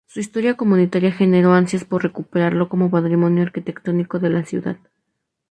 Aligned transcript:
Su 0.07 0.19
historia 0.19 0.57
comunitaria 0.57 1.11
generó 1.11 1.53
ansias 1.53 1.85
por 1.85 2.01
recuperarlo 2.01 2.69
como 2.69 2.89
patrimonio 2.89 3.43
arquitectónico 3.43 4.17
de 4.17 4.29
la 4.31 4.43
ciudad. 4.43 4.77